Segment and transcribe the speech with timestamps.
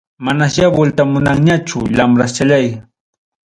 [0.25, 2.67] Manasya vueltamunñachu, lambraschallay.